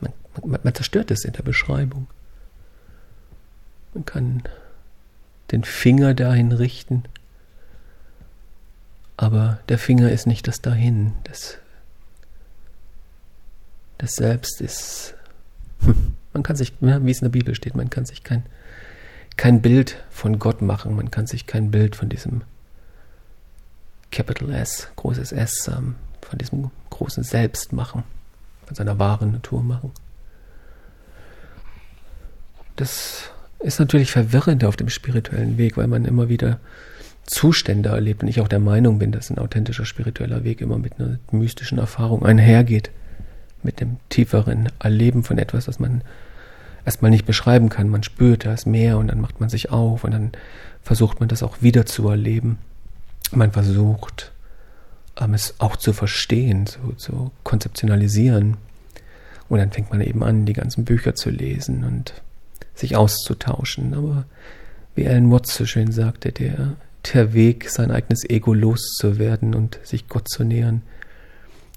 [0.00, 0.12] Man,
[0.44, 2.08] man, man zerstört es in der Beschreibung.
[3.94, 4.42] Man kann
[5.50, 7.04] den Finger dahin richten,
[9.16, 11.12] aber der Finger ist nicht das Dahin.
[11.24, 11.58] Das,
[13.98, 15.14] das Selbst ist.
[16.32, 18.44] Man kann sich, wie es in der Bibel steht, man kann sich kein,
[19.38, 22.42] kein Bild von Gott machen, man kann sich kein Bild von diesem
[24.10, 28.02] Capital S, großes S, ähm, von diesem großen Selbst machen,
[28.66, 29.92] von seiner wahren Natur machen.
[32.76, 33.30] Das
[33.60, 36.58] ist natürlich verwirrend auf dem spirituellen Weg, weil man immer wieder
[37.24, 40.98] Zustände erlebt und ich auch der Meinung bin, dass ein authentischer spiritueller Weg immer mit
[40.98, 42.90] einer mystischen Erfahrung einhergeht,
[43.62, 46.02] mit dem tieferen Erleben von etwas, das man
[46.88, 47.90] erstmal nicht beschreiben kann.
[47.90, 50.32] Man spürt, da ist mehr und dann macht man sich auf und dann
[50.82, 52.56] versucht man das auch wieder zu erleben.
[53.30, 54.32] Man versucht,
[55.20, 58.56] ähm, es auch zu verstehen, zu, zu konzeptionalisieren.
[59.50, 62.14] Und dann fängt man eben an, die ganzen Bücher zu lesen und
[62.74, 63.92] sich auszutauschen.
[63.92, 64.24] Aber
[64.94, 66.76] wie Alan Watts so schön sagte, der,
[67.12, 70.80] der Weg, sein eigenes Ego loszuwerden und sich Gott zu nähern,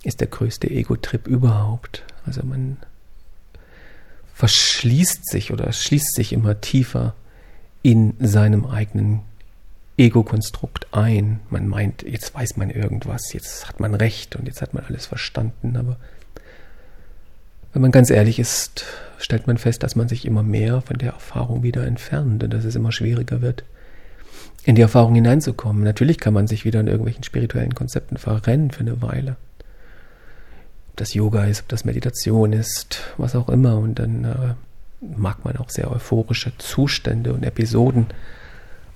[0.04, 2.06] ist der größte Ego-Trip überhaupt.
[2.26, 2.78] Also man
[4.42, 7.14] verschließt sich oder schließt sich immer tiefer
[7.84, 9.20] in seinem eigenen
[9.98, 11.42] Ego-Konstrukt ein.
[11.52, 15.06] Man meint, jetzt weiß man irgendwas, jetzt hat man Recht und jetzt hat man alles
[15.06, 15.98] verstanden, aber
[17.72, 18.84] wenn man ganz ehrlich ist,
[19.20, 22.66] stellt man fest, dass man sich immer mehr von der Erfahrung wieder entfernt und dass
[22.66, 23.64] es immer schwieriger wird,
[24.64, 25.84] in die Erfahrung hineinzukommen.
[25.84, 29.36] Natürlich kann man sich wieder in irgendwelchen spirituellen Konzepten verrennen für eine Weile.
[31.02, 33.76] Das Yoga ist, ob das Meditation ist, was auch immer.
[33.80, 34.54] Und dann äh,
[35.04, 38.06] mag man auch sehr euphorische Zustände und Episoden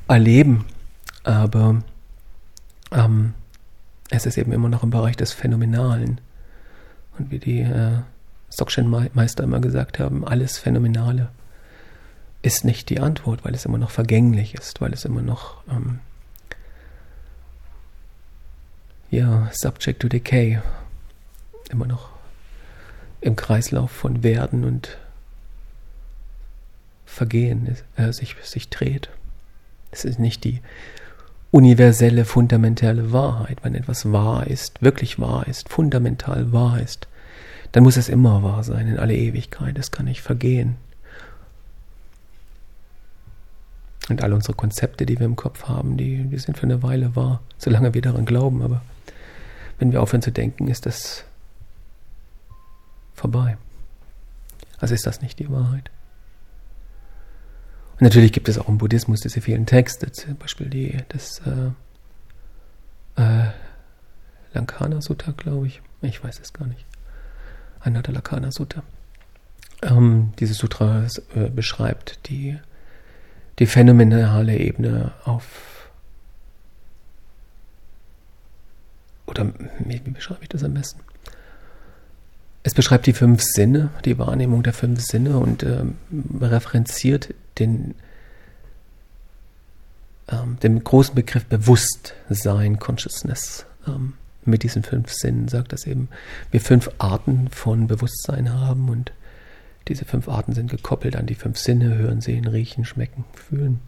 [0.07, 0.65] erleben.
[1.23, 1.81] Aber
[2.91, 3.33] ähm,
[4.11, 6.21] es ist eben immer noch im Bereich des Phänomenalen.
[7.17, 7.97] Und wie die äh,
[8.53, 11.29] Stockchen-Meister immer gesagt haben, alles Phänomenale
[12.43, 16.01] ist nicht die Antwort, weil es immer noch vergänglich ist, weil es immer noch ähm,
[19.09, 20.59] ja, subject to decay,
[21.75, 22.09] immer noch
[23.21, 24.97] im Kreislauf von Werden und
[27.05, 29.09] Vergehen äh, sich, sich dreht.
[29.91, 30.61] Es ist nicht die
[31.51, 33.59] universelle, fundamentale Wahrheit.
[33.63, 37.07] Wenn etwas wahr ist, wirklich wahr ist, fundamental wahr ist,
[37.71, 39.77] dann muss es immer wahr sein, in alle Ewigkeit.
[39.77, 40.75] Es kann nicht vergehen.
[44.09, 47.15] Und all unsere Konzepte, die wir im Kopf haben, die, die sind für eine Weile
[47.15, 48.61] wahr, solange wir daran glauben.
[48.61, 48.81] Aber
[49.79, 51.25] wenn wir aufhören zu denken, ist das
[53.15, 53.57] vorbei.
[54.77, 55.89] Also ist das nicht die Wahrheit.
[57.93, 63.21] Und natürlich gibt es auch im Buddhismus diese vielen Texte, zum Beispiel die, das äh,
[63.21, 63.51] äh,
[64.53, 65.81] Lankana Sutta, glaube ich.
[66.01, 66.85] Ich weiß es gar nicht.
[67.79, 68.83] Anatta Lakana Sutta.
[69.81, 72.57] Ähm, dieses Sutra äh, beschreibt die,
[73.59, 75.89] die phänomenale Ebene auf.
[79.25, 81.01] Oder wie beschreibe ich das am besten?
[82.65, 85.97] Es beschreibt die fünf Sinne, die Wahrnehmung der fünf Sinne und ähm,
[86.41, 87.93] referenziert den,
[90.27, 93.67] ähm, den großen Begriff Bewusstsein, Consciousness.
[93.85, 94.13] Ähm,
[94.45, 96.09] mit diesen fünf Sinnen sagt, dass eben
[96.49, 99.11] wir fünf Arten von Bewusstsein haben und
[99.87, 103.79] diese fünf Arten sind gekoppelt an die fünf Sinne, hören, sehen, riechen, schmecken, fühlen.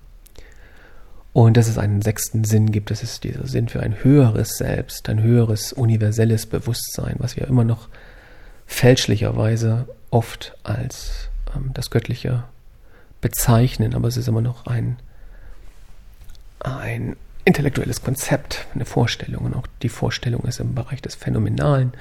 [1.34, 5.09] Und dass es einen sechsten Sinn gibt, das ist dieser Sinn für ein höheres Selbst,
[5.09, 7.89] ein höheres universelles Bewusstsein, was wir immer noch
[8.68, 12.43] fälschlicherweise oft als ähm, das Göttliche
[13.22, 14.97] bezeichnen, aber es ist immer noch ein,
[16.59, 17.15] ein
[17.45, 19.45] intellektuelles Konzept, eine Vorstellung.
[19.45, 21.93] Und auch die Vorstellung ist im Bereich des Phänomenalen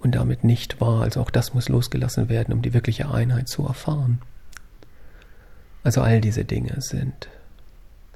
[0.00, 1.02] und damit nicht wahr.
[1.02, 4.20] Also auch das muss losgelassen werden, um die wirkliche Einheit zu erfahren.
[5.84, 7.28] Also all diese Dinge sind,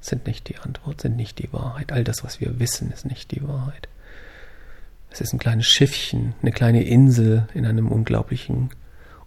[0.01, 1.93] sind nicht die Antwort, sind nicht die Wahrheit.
[1.93, 3.89] All das, was wir wissen, ist nicht die Wahrheit.
[5.17, 8.69] Es ist ein kleines Schiffchen, eine kleine Insel in einem unglaublichen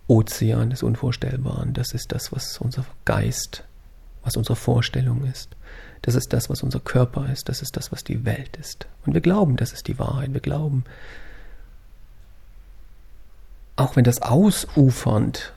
[0.08, 1.74] Ozean des Unvorstellbaren.
[1.74, 3.64] Das ist das, was unser Geist,
[4.24, 5.56] was unsere Vorstellung ist.
[6.04, 7.50] Das ist das, was unser Körper ist.
[7.50, 8.86] Das ist das, was die Welt ist.
[9.04, 10.32] Und wir glauben, das ist die Wahrheit.
[10.32, 10.84] Wir glauben,
[13.76, 15.54] auch wenn das ausufernd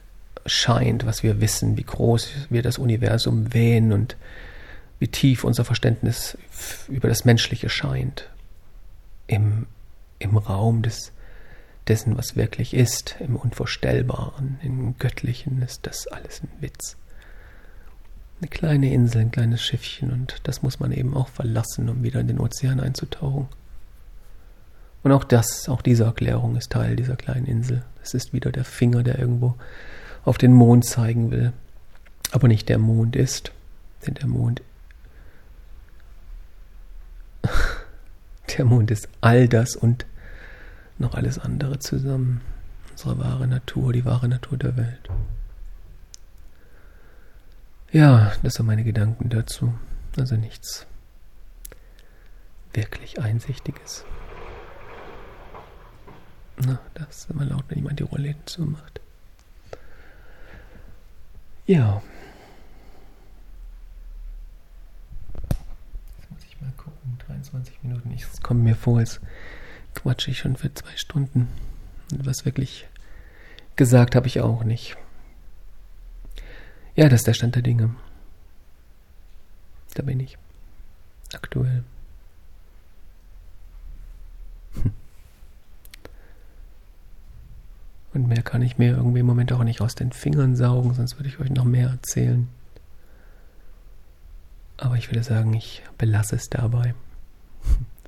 [0.47, 4.16] scheint, was wir wissen, wie groß wir das Universum wähnen und
[4.99, 6.39] wie tief unser Verständnis
[6.89, 8.30] über das Menschliche scheint,
[9.26, 9.66] im,
[10.22, 11.12] im Raum des,
[11.88, 16.96] dessen, was wirklich ist, im Unvorstellbaren, im Göttlichen, ist das alles ein Witz
[18.42, 22.18] eine kleine Insel, ein kleines Schiffchen und das muss man eben auch verlassen, um wieder
[22.18, 23.46] in den Ozean einzutauchen.
[25.04, 27.84] Und auch das, auch diese Erklärung ist Teil dieser kleinen Insel.
[28.02, 29.54] Es ist wieder der Finger, der irgendwo
[30.24, 31.52] auf den Mond zeigen will,
[32.32, 33.52] aber nicht der Mond ist,
[34.06, 34.60] denn der Mond
[38.58, 40.04] der Mond ist all das und
[41.03, 42.40] noch alles andere zusammen.
[42.90, 45.09] Unsere wahre Natur, die wahre Natur der Welt.
[47.90, 49.74] Ja, das sind meine Gedanken dazu.
[50.16, 50.86] Also nichts
[52.72, 54.05] wirklich Einsichtiges.
[56.64, 59.00] Na, das ist immer laut, wenn jemand die Rollläden zumacht.
[61.66, 62.03] Ja.
[66.18, 67.18] Jetzt muss ich mal gucken.
[67.26, 68.12] 23 Minuten.
[68.12, 69.20] Es kommt mir vor, als
[69.95, 71.49] quatsche ich schon für zwei Stunden.
[72.12, 72.86] Und was wirklich
[73.76, 74.97] gesagt habe ich auch nicht.
[76.95, 77.95] Ja, das ist der Stand der Dinge.
[79.95, 80.36] Da bin ich.
[81.32, 81.84] Aktuell.
[84.74, 84.93] Hm.
[88.14, 91.18] Und mehr kann ich mir irgendwie im Moment auch nicht aus den Fingern saugen, sonst
[91.18, 92.49] würde ich euch noch mehr erzählen.
[94.76, 96.95] Aber ich würde sagen, ich belasse es dabei.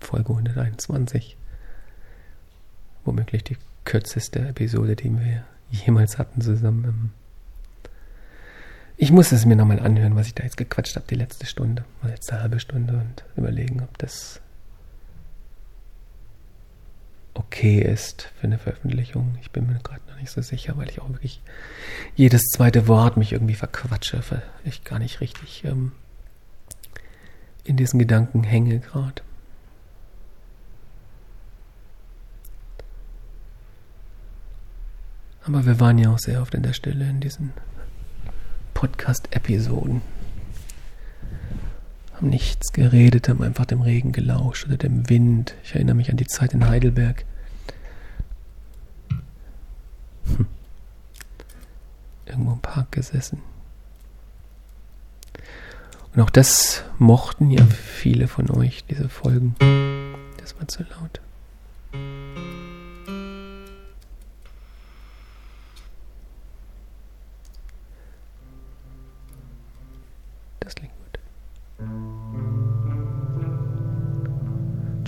[0.00, 1.38] Folge 121.
[3.04, 7.12] Womöglich die kürzeste Episode, die wir jemals hatten zusammen.
[8.96, 11.84] Ich muss es mir nochmal anhören, was ich da jetzt gequatscht habe, die letzte Stunde,
[12.02, 14.40] oder letzte halbe Stunde und überlegen, ob das
[17.34, 19.36] okay ist für eine Veröffentlichung.
[19.40, 21.42] Ich bin mir gerade noch nicht so sicher, weil ich auch wirklich
[22.14, 25.90] jedes zweite Wort mich irgendwie verquatsche, weil ich gar nicht richtig ähm,
[27.64, 29.22] in diesen Gedanken hänge gerade.
[35.46, 37.52] Aber wir waren ja auch sehr oft in der Stille in diesen
[38.72, 40.00] Podcast-Episoden.
[42.14, 45.54] Haben nichts geredet, haben einfach dem Regen gelauscht oder dem Wind.
[45.62, 47.24] Ich erinnere mich an die Zeit in Heidelberg.
[50.36, 50.46] Hm.
[52.24, 53.42] Irgendwo im Park gesessen.
[56.14, 59.56] Und auch das mochten ja viele von euch, diese Folgen.
[60.38, 61.20] Das war zu laut.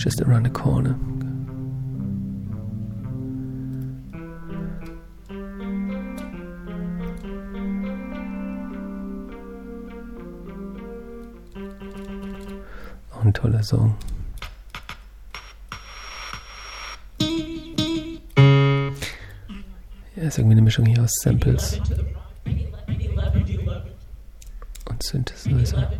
[0.07, 0.97] Just around the corner.
[13.11, 13.97] Auch ein toller Song.
[20.15, 21.81] Ja, ist irgendwie eine Mischung hier aus Samples
[24.85, 25.91] und Synthesizer.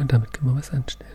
[0.00, 1.10] Und damit können wir was anstellen.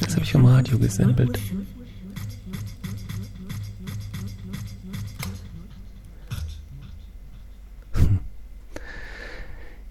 [0.00, 1.38] Das habe ich vom Radio gesampelt.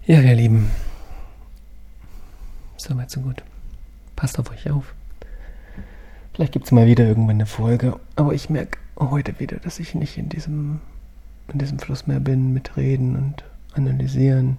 [0.06, 0.70] Ja, ihr Lieben.
[2.76, 3.42] Soweit so gut.
[4.16, 4.92] Passt auf euch auf.
[6.34, 7.98] Vielleicht gibt es mal wieder irgendwann eine Folge.
[8.14, 10.80] Aber ich merke heute wieder, dass ich nicht in diesem,
[11.50, 14.58] in diesem Fluss mehr bin mit Reden und Analysieren.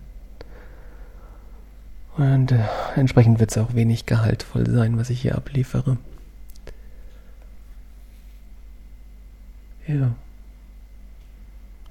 [2.18, 2.64] Und äh,
[2.96, 5.98] entsprechend wird es auch wenig gehaltvoll sein, was ich hier abliefere.
[9.88, 10.16] Ja.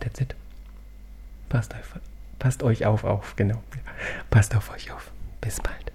[0.00, 0.34] That's it.
[1.48, 2.00] Passt, auf,
[2.38, 3.62] passt euch auf, auf, genau.
[4.30, 5.12] Passt auf euch auf.
[5.40, 5.93] Bis bald.